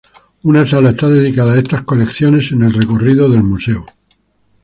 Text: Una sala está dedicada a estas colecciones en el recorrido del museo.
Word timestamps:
Una 0.45 0.65
sala 0.65 0.89
está 0.89 1.07
dedicada 1.09 1.53
a 1.53 1.59
estas 1.59 1.83
colecciones 1.83 2.51
en 2.53 2.63
el 2.63 2.73
recorrido 2.73 3.29
del 3.29 3.43
museo. 3.43 3.85